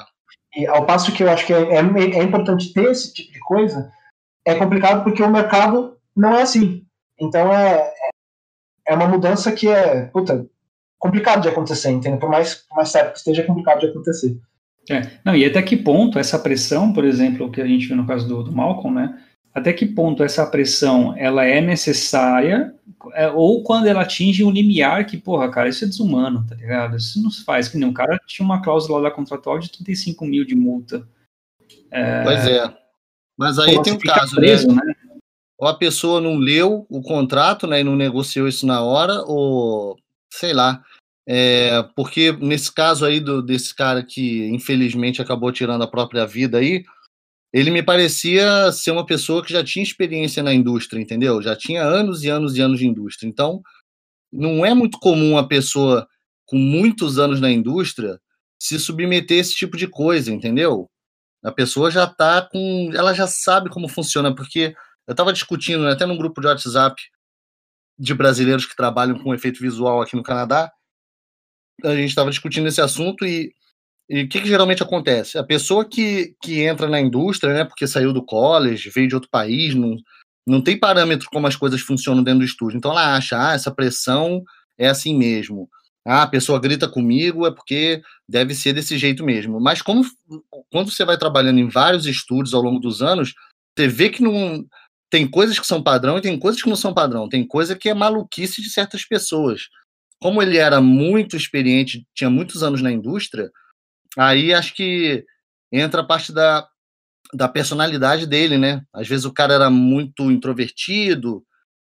[0.57, 3.41] E ao passo que eu acho que é, é, é importante ter esse tipo de
[3.41, 3.91] coisa,
[4.45, 6.85] é complicado porque o mercado não é assim.
[7.19, 7.93] Então é,
[8.87, 10.47] é uma mudança que é, puta,
[10.99, 12.19] complicado de acontecer, entendeu?
[12.19, 14.39] Por mais, por mais certo que esteja complicado de acontecer.
[14.91, 18.07] É, não, e até que ponto essa pressão, por exemplo, que a gente viu no
[18.07, 19.23] caso do, do Malcolm, né?
[19.53, 22.73] Até que ponto essa pressão ela é necessária
[23.15, 26.97] é, ou quando ela atinge um limiar que, porra, cara, isso é desumano, tá ligado?
[26.97, 30.25] Isso não se faz, que nem um cara tinha uma cláusula lá contratual de 35
[30.25, 31.07] mil de multa.
[31.91, 32.23] É...
[32.23, 32.80] Pois é.
[33.41, 34.43] Mas aí Pô, tem um caso, né?
[34.43, 34.83] preso, né?
[34.85, 34.95] né?
[35.59, 39.97] Ou a pessoa não leu o contrato, né, e não negociou isso na hora, ou
[40.31, 40.85] sei lá.
[41.27, 46.59] É, porque nesse caso aí do, desse cara que infelizmente acabou tirando a própria vida
[46.59, 46.85] aí,
[47.51, 51.41] ele me parecia ser uma pessoa que já tinha experiência na indústria, entendeu?
[51.41, 53.27] Já tinha anos e anos e anos de indústria.
[53.27, 53.63] Então,
[54.31, 56.07] não é muito comum uma pessoa
[56.45, 58.21] com muitos anos na indústria
[58.61, 60.90] se submeter a esse tipo de coisa, entendeu?
[61.43, 62.91] A pessoa já tá com.
[62.95, 64.75] Ela já sabe como funciona, porque
[65.07, 67.01] eu estava discutindo né, até num grupo de WhatsApp
[67.99, 70.71] de brasileiros que trabalham com efeito visual aqui no Canadá.
[71.85, 73.53] A gente estava discutindo esse assunto e
[74.11, 75.39] o que, que, geralmente acontece?
[75.39, 79.31] A pessoa que, que entra na indústria, né, porque saiu do college, veio de outro
[79.31, 79.97] país, não,
[80.47, 82.77] não tem parâmetro como as coisas funcionam dentro do estúdio.
[82.77, 84.43] Então ela acha, ah, essa pressão
[84.77, 85.69] é assim mesmo.
[86.07, 89.61] Ah, a pessoa grita comigo é porque deve ser desse jeito mesmo.
[89.61, 90.05] Mas como
[90.71, 93.35] quando você vai trabalhando em vários estúdios ao longo dos anos,
[93.77, 94.65] você vê que não
[95.11, 97.29] tem coisas que são padrão e tem coisas que não são padrão.
[97.29, 99.69] Tem coisa que é maluquice de certas pessoas.
[100.21, 103.51] Como ele era muito experiente, tinha muitos anos na indústria,
[104.17, 105.25] Aí acho que
[105.73, 106.69] entra a parte da,
[107.33, 108.83] da personalidade dele, né?
[108.93, 111.45] Às vezes o cara era muito introvertido,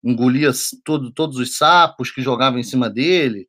[0.03, 0.51] engolia
[0.85, 3.47] todo, todos os sapos que jogavam em cima dele.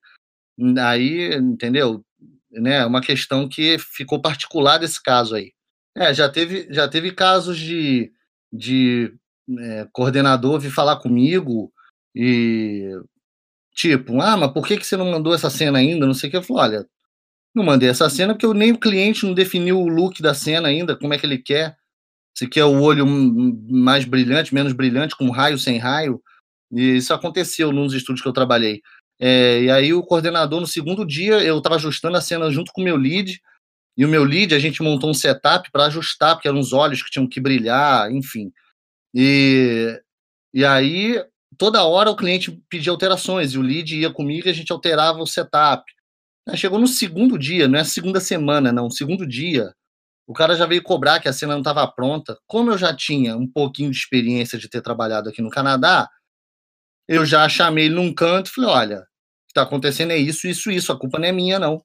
[0.80, 2.04] Aí, entendeu?
[2.52, 5.52] Né, uma questão que ficou particular desse caso aí.
[5.96, 8.12] É, já teve, já teve casos de,
[8.52, 9.14] de
[9.60, 11.72] é, coordenador vir falar comigo
[12.16, 12.92] e
[13.74, 16.06] tipo, ah, mas por que, que você não mandou essa cena ainda?
[16.06, 16.38] Não sei o que.
[16.38, 16.88] Eu falei, olha,
[17.54, 20.68] não mandei essa cena porque eu, nem o cliente não definiu o look da cena
[20.68, 21.78] ainda, como é que ele quer.
[22.36, 26.22] Se quer o olho mais brilhante, menos brilhante, com raio, sem raio.
[26.72, 28.82] E isso aconteceu nos estúdios que eu trabalhei.
[29.20, 32.82] É, e aí o coordenador, no segundo dia, eu estava ajustando a cena junto com
[32.82, 33.42] o meu lead.
[33.98, 37.02] E o meu lead, a gente montou um setup para ajustar, porque eram os olhos
[37.02, 38.52] que tinham que brilhar, enfim.
[39.14, 40.00] E,
[40.54, 41.24] e aí,
[41.58, 45.20] toda hora o cliente pedia alterações, e o lead ia comigo e a gente alterava
[45.20, 45.84] o setup.
[46.56, 49.74] Chegou no segundo dia, não é segunda semana, não, segundo dia,
[50.28, 52.38] o cara já veio cobrar que a cena não estava pronta.
[52.46, 56.10] Como eu já tinha um pouquinho de experiência de ter trabalhado aqui no Canadá,
[57.08, 59.07] eu já chamei ele num canto e falei: olha,
[59.58, 61.84] está acontecendo é isso, isso, isso, a culpa não é minha, não.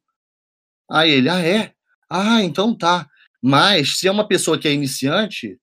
[0.90, 1.72] Aí ele, ah, é?
[2.08, 3.06] Ah, então tá.
[3.42, 5.58] Mas se é uma pessoa que é iniciante,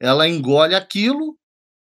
[0.00, 1.36] ela engole aquilo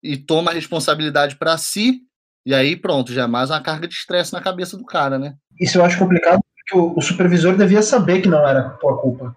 [0.02, 2.02] e toma a responsabilidade para si
[2.46, 5.34] e aí, pronto, já é mais uma carga de estresse na cabeça do cara, né?
[5.58, 9.34] Isso eu acho complicado, porque o, o supervisor devia saber que não era tua culpa.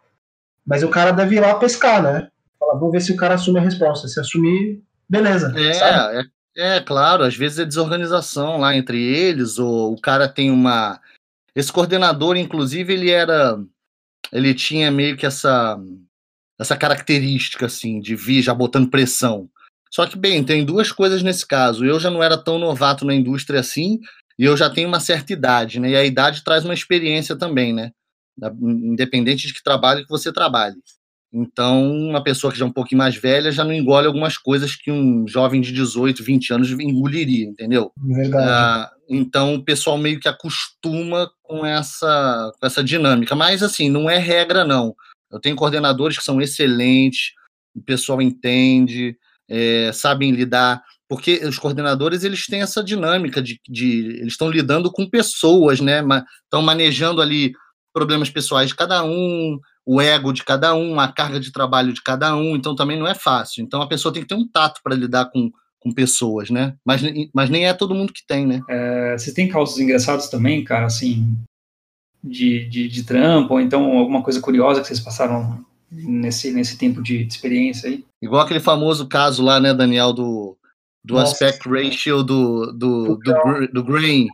[0.66, 2.28] Mas o cara deve ir lá pescar, né?
[2.60, 4.10] Falar, vamos ver se o cara assume a resposta.
[4.10, 5.54] Se assumir, beleza.
[5.56, 6.24] É, é,
[6.58, 11.00] é, claro, às vezes é desorganização lá entre eles, ou o cara tem uma.
[11.56, 13.58] Esse coordenador, inclusive, ele era.
[14.32, 15.80] Ele tinha meio que essa
[16.60, 19.50] essa característica assim de vir já botando pressão.
[19.92, 21.86] Só que bem, tem duas coisas nesse caso.
[21.86, 24.00] Eu já não era tão novato na indústria assim,
[24.38, 25.92] e eu já tenho uma certa idade, né?
[25.92, 27.92] E a idade traz uma experiência também, né?
[28.62, 30.76] Independente de que trabalho que você trabalhe.
[31.40, 34.76] Então, uma pessoa que já é um pouquinho mais velha já não engole algumas coisas
[34.76, 37.92] que um jovem de 18, 20 anos engoliria, entendeu?
[37.96, 38.50] Verdade.
[38.50, 43.36] Ah, então, o pessoal meio que acostuma com essa, com essa dinâmica.
[43.36, 44.96] Mas, assim, não é regra, não.
[45.32, 47.34] Eu tenho coordenadores que são excelentes,
[47.76, 49.16] o pessoal entende,
[49.48, 54.92] é, sabem lidar, porque os coordenadores eles têm essa dinâmica de, de eles estão lidando
[54.92, 56.02] com pessoas, né?
[56.46, 57.54] Estão manejando ali
[57.94, 62.04] problemas pessoais de cada um, o ego de cada um, a carga de trabalho de
[62.04, 63.64] cada um, então também não é fácil.
[63.64, 66.76] Então a pessoa tem que ter um tato para lidar com, com pessoas, né?
[66.86, 67.02] Mas,
[67.34, 68.60] mas nem é todo mundo que tem, né?
[68.70, 71.34] É, você tem causos engraçados também, cara, assim,
[72.22, 77.02] de, de, de trampo, ou então alguma coisa curiosa que vocês passaram nesse, nesse tempo
[77.02, 78.04] de, de experiência aí?
[78.22, 80.58] Igual aquele famoso caso lá, né, Daniel, do,
[81.02, 84.28] do aspect ratio do, do, do, do, grain,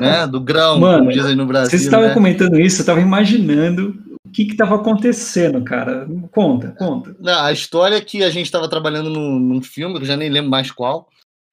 [0.00, 0.28] né?
[0.28, 1.70] Do grão, Mano, como dizem no Brasil.
[1.70, 2.14] Vocês estavam né?
[2.14, 6.06] comentando isso, eu estava imaginando o que estava acontecendo, cara.
[6.30, 7.16] Conta, conta.
[7.18, 10.30] Não, a história é que a gente estava trabalhando num, num filme, eu já nem
[10.30, 11.08] lembro mais qual,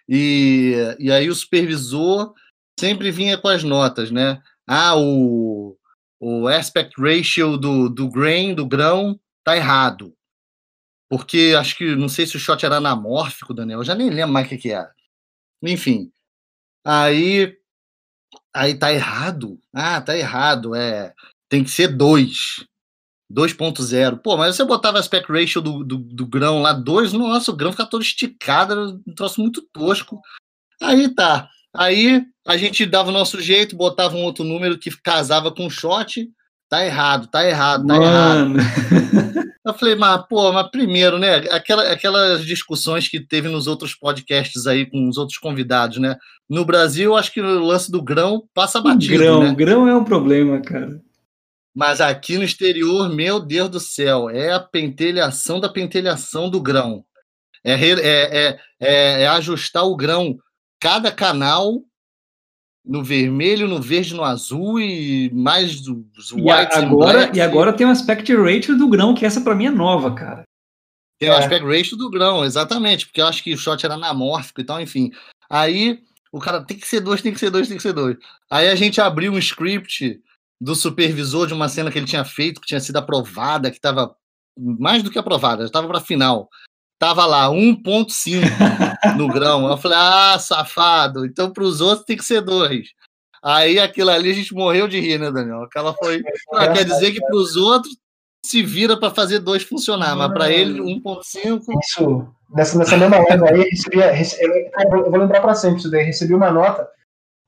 [0.08, 2.34] e, e aí o supervisor
[2.80, 4.42] sempre vinha com as notas, né?
[4.68, 5.78] Ah, o,
[6.20, 10.16] o aspect ratio do, do grain, do grão, tá errado.
[11.10, 14.32] Porque acho que, não sei se o shot era anamórfico, Daniel, eu já nem lembro
[14.34, 14.94] mais o que, que era.
[15.64, 16.12] Enfim.
[16.86, 17.58] Aí,
[18.54, 19.60] aí tá errado.
[19.74, 20.76] Ah, tá errado.
[20.76, 21.14] É,
[21.50, 22.64] tem que ser 2.
[23.32, 24.20] 2.0.
[24.24, 27.72] Pô, mas você botava aspect ratio do, do, do, grão lá, 2, nossa, o grão
[27.72, 30.20] fica todo esticado, um troço muito tosco.
[30.82, 31.48] Aí tá.
[31.76, 35.70] Aí a gente dava o nosso jeito, botava um outro número que casava com o
[35.70, 36.28] shot.
[36.68, 38.60] Tá errado, tá errado, tá Mano.
[38.60, 39.50] errado.
[39.66, 41.36] Eu falei, mas, pô, mas primeiro, né?
[41.52, 46.16] Aquela, aquelas discussões que teve nos outros podcasts aí com os outros convidados, né?
[46.50, 49.18] No Brasil, acho que o lance do grão passa batido.
[49.18, 49.54] Grão, né?
[49.54, 51.00] grão é um problema, cara.
[51.80, 57.06] Mas aqui no exterior, meu Deus do céu, é a pentelhação da pentelhação do grão.
[57.64, 60.38] É, é, é, é, é ajustar o grão
[60.78, 61.82] cada canal
[62.84, 67.88] no vermelho, no verde, no azul e mais os whites e agora E agora tem
[67.88, 70.44] o aspect ratio do grão, que essa para mim é nova, cara.
[71.18, 71.32] Tem é.
[71.32, 74.66] o aspect ratio do grão, exatamente, porque eu acho que o shot era anamórfico e
[74.66, 75.12] tal, enfim.
[75.50, 78.18] Aí o cara tem que ser dois, tem que ser dois, tem que ser dois.
[78.52, 80.22] Aí a gente abriu um script
[80.60, 84.14] do supervisor de uma cena que ele tinha feito, que tinha sido aprovada, que estava
[84.58, 86.50] mais do que aprovada, estava para final.
[87.00, 88.42] Tava lá, 1,5
[89.16, 89.70] no grão.
[89.70, 91.26] Eu falei, ah, safado.
[91.26, 92.90] Então, para os outros tem que ser dois.
[93.42, 95.64] Aí aquilo ali a gente morreu de rir, né, Daniel?
[95.64, 96.22] Aquela foi.
[96.54, 97.96] Ah, quer dizer que para os outros
[98.46, 101.62] se vira para fazer dois funcionar, mas para ele 1,5.
[101.82, 102.28] Isso.
[102.54, 106.04] Nessa, nessa mesma leva aí, recebia, recebia, eu vou lembrar para sempre isso daí.
[106.04, 106.86] Recebi uma nota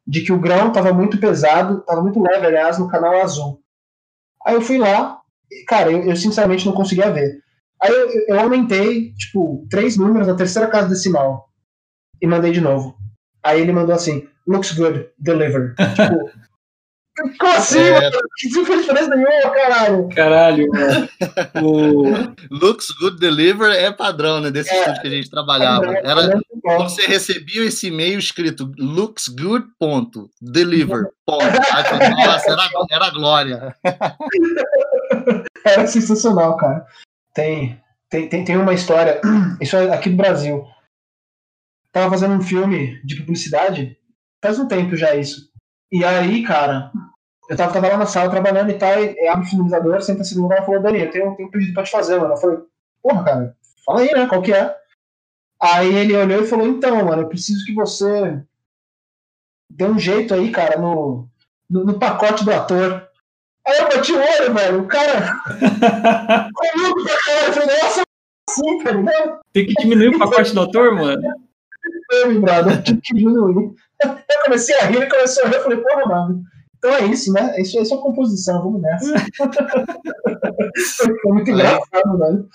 [0.05, 3.61] de que o grão estava muito pesado, estava muito leve, aliás, no canal azul.
[4.45, 5.19] Aí eu fui lá,
[5.51, 7.39] e, cara, eu, eu sinceramente não conseguia ver.
[7.81, 11.49] Aí eu, eu aumentei, tipo, três números na terceira casa decimal.
[12.21, 12.95] E mandei de novo.
[13.43, 15.73] Aí ele mandou assim, looks good, deliver.
[15.95, 16.31] tipo,
[17.39, 17.91] como assim, é...
[17.91, 18.17] mano?
[18.55, 20.09] Não fez diferença nenhuma, caralho.
[20.09, 21.09] Caralho, mano.
[21.61, 22.55] o...
[22.55, 24.51] Looks good deliver é padrão, né?
[24.51, 25.93] Desse é, estúdio que a gente trabalhava.
[25.97, 31.43] Era quando você recebia esse e-mail escrito looks good, ponto, deliver, ponto.
[31.43, 33.75] Aí, nossa, era, era glória.
[35.63, 36.85] Era sensacional, cara.
[37.35, 37.79] Tem,
[38.09, 39.21] tem, tem, tem uma história,
[39.61, 40.65] isso é aqui do Brasil.
[41.91, 43.97] Tava fazendo um filme de publicidade,
[44.43, 45.51] faz um tempo já isso.
[45.91, 46.91] E aí, cara,
[47.51, 50.35] eu tava, tava lá na sala trabalhando e tal, e abre o finalizador, senta assim
[50.35, 52.33] no lugar e falou, Dani, eu tenho, tenho um pedido pra te fazer, mano.
[52.33, 52.59] Eu falei,
[53.03, 54.73] porra, cara, fala aí, né, qual que é?
[55.61, 58.41] Aí ele olhou e falou, então, mano, eu preciso que você
[59.69, 61.27] dê um jeito aí, cara, no,
[61.69, 63.05] no, no pacote do ator.
[63.67, 64.81] Aí eu bati o olho, velho.
[64.83, 65.35] O cara.
[66.55, 67.47] Comigo pra cara.
[67.47, 68.01] Eu falei, nossa,
[68.49, 69.39] assim, tá ligado?
[69.51, 71.21] Tem que diminuir o pacote do ator, mano.
[72.11, 73.75] Eu, brother, tive que diminuir.
[74.01, 76.50] Eu comecei a rir, ele começou a rir, eu falei, porra, mano.
[76.81, 77.53] Então é isso, né?
[77.59, 79.13] Isso, isso é composição, vamos nessa.
[81.21, 82.49] Foi muito engraçado, velho.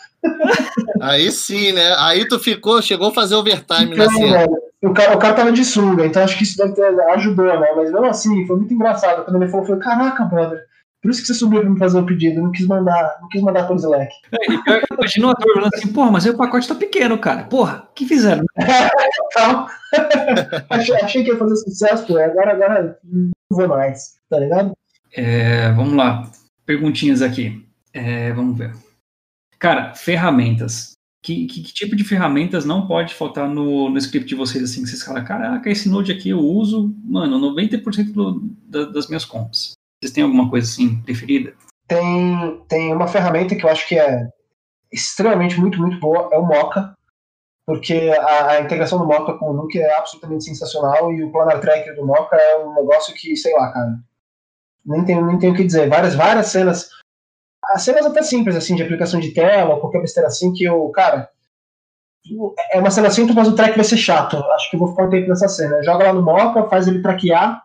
[1.01, 1.95] Aí sim, né?
[1.99, 4.49] Aí tu ficou, chegou a fazer overtime então, na cena.
[4.83, 7.73] O, cara, o cara tava de sunga, então acho que isso deve ter ajudou, né?
[7.77, 9.25] Mas mesmo assim, foi muito engraçado.
[9.25, 10.59] Quando ele falou, eu falei, caraca, brother
[11.01, 13.41] Por isso que você subiu pra me fazer o pedido, não quis mandar, não quis
[13.41, 14.13] mandar pelo Slack.
[14.33, 17.45] É, imagina o ator falando assim, porra, mas aí o pacote tá pequeno, cara.
[17.45, 18.45] Porra, o que fizeram?
[19.31, 19.67] Então,
[20.71, 22.99] achei, achei que ia fazer sucesso, pô, agora, agora
[23.51, 24.73] não vou mais, tá ligado?
[25.13, 26.31] É, vamos lá.
[26.65, 27.65] Perguntinhas aqui.
[27.93, 28.75] É, vamos ver.
[29.59, 30.93] Cara, ferramentas.
[31.23, 34.83] Que, que, que, tipo de ferramentas não pode faltar no, no script de vocês, assim,
[34.83, 39.25] que vocês falam, caraca, esse Node aqui eu uso, mano, 90% do, da, das minhas
[39.25, 39.73] comps.
[40.01, 41.53] Vocês têm alguma coisa, assim, preferida?
[41.89, 44.29] Tem, tem uma ferramenta que eu acho que é
[44.93, 46.93] extremamente muito, muito boa, é o Mocha,
[47.67, 51.61] porque a, a integração do Mocha com o Nuke é absolutamente sensacional e o Planar
[51.61, 53.99] Tracker do Mocha é um negócio que, sei lá, cara,
[54.85, 55.89] nem tenho, nem tenho o que dizer.
[55.89, 56.89] Várias, várias cenas
[57.69, 61.29] as cenas até simples, assim, de aplicação de tela, qualquer besteira assim, que eu, cara,
[62.73, 64.37] é uma cena simples, mas o track vai ser chato.
[64.37, 65.83] Acho que eu vou ficar um tempo nessa cena.
[65.83, 67.63] Joga lá no Mocha, faz ele traquear,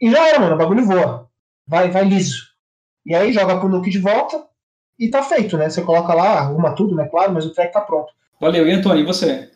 [0.00, 1.28] e já era, mano, o bagulho voa.
[1.66, 2.44] Vai, vai liso.
[3.06, 4.44] E aí joga pro Nuke de volta,
[4.98, 5.68] e tá feito, né?
[5.68, 7.08] Você coloca lá, arruma tudo, né?
[7.08, 8.12] Claro, mas o track tá pronto.
[8.44, 9.50] Valeu, e Antônio, e você?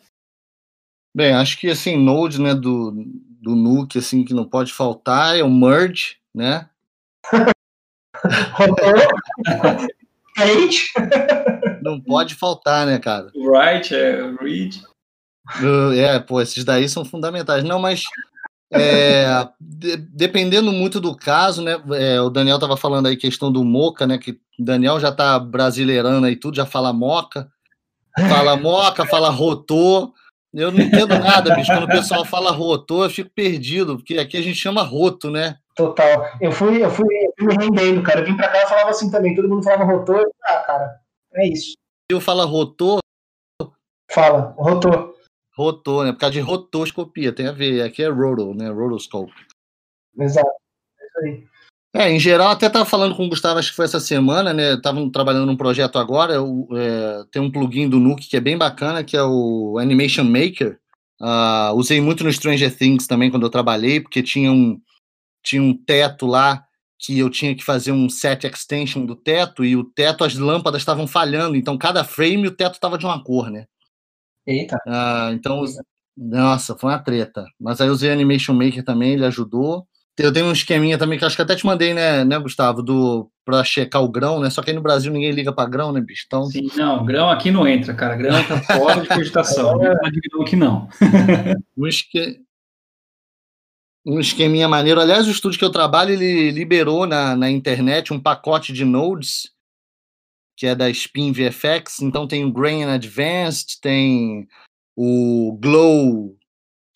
[1.15, 2.91] Bem, acho que assim, Node, né, do,
[3.39, 6.71] do Nuke, assim, que não pode faltar é o Merge, né?
[11.83, 13.31] Não pode faltar, né, cara?
[13.35, 14.83] Right, é, read.
[15.61, 17.63] Uh, é, pô, esses daí são fundamentais.
[17.63, 18.05] Não, mas
[18.73, 19.27] é,
[19.61, 21.77] de, dependendo muito do caso, né?
[21.93, 24.17] É, o Daniel tava falando aí questão do Moca, né?
[24.17, 27.53] Que o Daniel já tá brasileirando aí tudo, já fala Moca,
[28.29, 30.13] fala Moca, fala Rotô.
[30.53, 31.71] Eu não entendo nada, bicho.
[31.71, 35.59] Quando o pessoal fala Rotô, eu fico perdido, porque aqui a gente chama Roto, né?
[35.79, 36.27] Total.
[36.41, 38.21] Eu fui, eu fui, eu fui me rendendo, cara.
[38.21, 39.37] Eu vim pra cá e falava assim também.
[39.37, 40.29] Todo mundo falava rotor.
[40.43, 41.01] Ah, cara,
[41.35, 41.75] é isso.
[42.11, 42.99] Eu falo rotor?
[44.11, 45.15] Fala, rotor.
[45.57, 46.13] Rotor, né?
[46.13, 47.83] Por causa de rotoscopia, tem a ver.
[47.83, 48.69] Aqui é roto, né?
[48.71, 49.33] Rotoscope.
[50.19, 50.51] Exato.
[50.99, 51.47] É isso aí.
[51.95, 54.75] É, em geral, até estava falando com o Gustavo, acho que foi essa semana, né?
[54.75, 56.35] Estavam trabalhando num projeto agora.
[56.35, 60.25] Eu, é, tem um plugin do Nuke que é bem bacana, que é o Animation
[60.25, 60.79] Maker.
[61.21, 64.81] Uh, usei muito no Stranger Things também quando eu trabalhei, porque tinha um,
[65.43, 66.65] tinha um teto lá
[66.99, 70.83] que eu tinha que fazer um set extension do teto e o teto, as lâmpadas
[70.83, 73.67] estavam falhando, então cada frame o teto estava de uma cor, né?
[74.47, 74.77] Eita.
[74.87, 75.65] Ah, então,
[76.17, 77.47] nossa, foi uma treta.
[77.61, 79.87] Mas aí usei Animation Maker também, ele ajudou.
[80.19, 83.31] Eu tenho um esqueminha também que acho que até te mandei, né, né, Gustavo, do
[83.45, 84.51] para checar o grão, né?
[84.51, 86.25] Só que aí no Brasil ninguém liga para grão, né, bicho?
[86.27, 86.45] Então...
[86.47, 88.15] Sim, não, grão aqui não entra, cara.
[88.15, 89.79] Grão tá fora de cogitação.
[89.79, 90.89] Não é grão aqui não.
[91.77, 92.41] o, esque
[94.05, 95.01] um esqueminha maneiro.
[95.01, 99.51] Aliás, o estúdio que eu trabalho, ele liberou na, na internet um pacote de nodes,
[100.57, 102.01] que é da Spin VFX.
[102.01, 104.49] Então tem o Grain Advanced, tem
[104.97, 106.38] o Glow,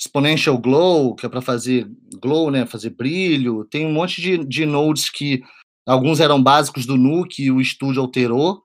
[0.04, 1.88] Exponential Glow, que é para fazer
[2.20, 3.64] glow, né, fazer brilho.
[3.66, 5.40] Tem um monte de, de nodes que
[5.86, 8.62] alguns eram básicos do Nuke e o estúdio alterou.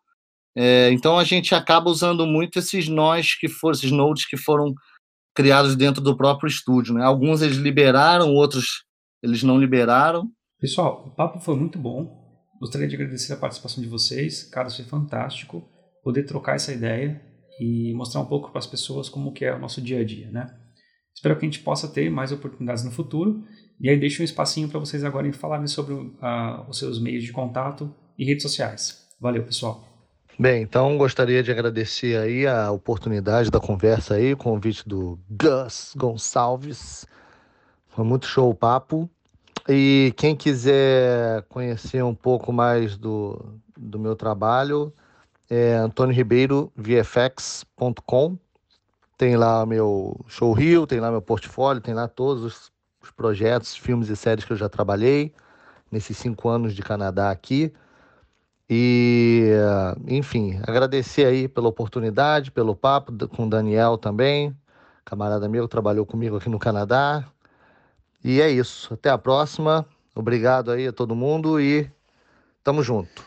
[0.55, 4.73] É, então a gente acaba usando muito esses nós que foram, esses nodes que foram
[5.35, 6.95] criados dentro do próprio estúdio.
[6.95, 7.03] Né?
[7.03, 8.83] Alguns eles liberaram, outros
[9.21, 10.27] eles não liberaram.
[10.59, 12.25] Pessoal, o papo foi muito bom.
[12.59, 14.43] Gostaria de agradecer a participação de vocês.
[14.45, 15.69] Cara, foi fantástico
[16.03, 17.21] poder trocar essa ideia
[17.59, 20.31] e mostrar um pouco para as pessoas como que é o nosso dia a dia,
[20.31, 20.66] né?
[21.17, 23.43] Espero que a gente possa ter mais oportunidades no futuro.
[23.81, 26.11] E aí deixo um espacinho para vocês agora falarem sobre uh,
[26.69, 29.07] os seus meios de contato e redes sociais.
[29.19, 29.83] Valeu, pessoal.
[30.37, 35.93] Bem, então gostaria de agradecer aí a oportunidade da conversa aí, o convite do Gus
[35.97, 37.07] Gonçalves.
[37.87, 39.09] Foi muito show o papo.
[39.67, 43.43] E quem quiser conhecer um pouco mais do,
[43.75, 44.93] do meu trabalho,
[45.49, 48.37] é antonioribeiro.vfx.com.
[49.17, 53.75] Tem lá meu show Rio, tem lá meu portfólio, tem lá todos os, os projetos,
[53.75, 55.33] filmes e séries que eu já trabalhei
[55.91, 57.73] nesses cinco anos de Canadá aqui.
[58.69, 59.49] E,
[60.07, 64.55] enfim, agradecer aí pela oportunidade, pelo papo com o Daniel também,
[65.05, 67.25] camarada meu, trabalhou comigo aqui no Canadá.
[68.23, 68.93] E é isso.
[68.93, 69.85] Até a próxima.
[70.13, 71.89] Obrigado aí a todo mundo e
[72.63, 73.23] tamo junto.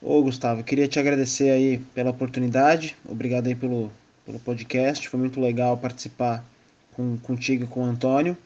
[0.00, 2.96] Ô, Gustavo, queria te agradecer aí pela oportunidade.
[3.08, 3.90] Obrigado aí pelo,
[4.24, 5.08] pelo podcast.
[5.08, 6.44] Foi muito legal participar
[6.92, 8.36] com, contigo e com o Antônio.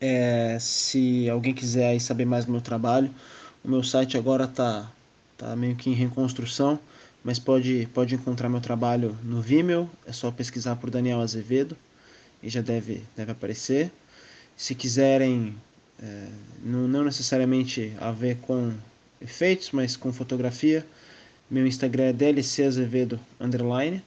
[0.00, 3.10] É, se alguém quiser saber mais do meu trabalho,
[3.64, 4.90] o meu site agora tá
[5.36, 6.78] tá meio que em reconstrução,
[7.22, 11.76] mas pode, pode encontrar meu trabalho no Vimeo, é só pesquisar por Daniel Azevedo
[12.42, 13.90] e já deve, deve aparecer.
[14.56, 15.54] Se quiserem,
[16.02, 16.28] é,
[16.62, 18.72] não, não necessariamente a ver com
[19.20, 20.86] efeitos, mas com fotografia,
[21.50, 24.02] meu Instagram é DLC Azevedo underline.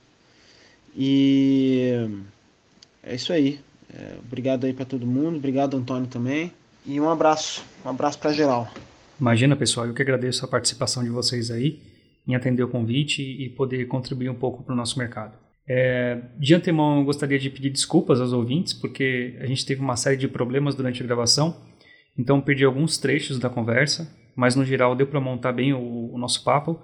[0.96, 2.08] E
[3.04, 3.60] é isso aí.
[3.94, 6.52] É, obrigado aí para todo mundo, obrigado Antônio também.
[6.86, 8.72] E um abraço, um abraço para geral.
[9.20, 11.80] Imagina, pessoal, eu que agradeço a participação de vocês aí
[12.28, 15.34] em atender o convite e poder contribuir um pouco para o nosso mercado.
[15.68, 19.96] É, de antemão, eu gostaria de pedir desculpas aos ouvintes, porque a gente teve uma
[19.96, 21.56] série de problemas durante a gravação,
[22.18, 26.18] então perdi alguns trechos da conversa, mas no geral deu para montar bem o, o,
[26.18, 26.80] nosso papo.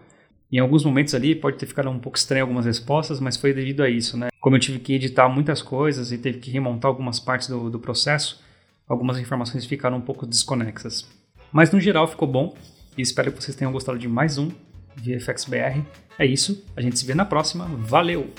[0.52, 3.82] Em alguns momentos ali pode ter ficado um pouco estranho algumas respostas, mas foi devido
[3.82, 4.30] a isso, né?
[4.40, 7.80] Como eu tive que editar muitas coisas e teve que remontar algumas partes do, do
[7.80, 8.42] processo,
[8.88, 11.08] algumas informações ficaram um pouco desconexas.
[11.52, 12.56] Mas no geral ficou bom
[12.98, 14.50] e espero que vocês tenham gostado de mais um
[14.98, 15.84] VFXBR.
[16.18, 17.66] É isso, a gente se vê na próxima.
[17.66, 18.30] Valeu!